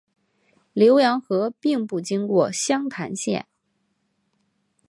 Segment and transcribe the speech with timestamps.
[0.73, 3.45] 浏阳河并不经过湘潭县。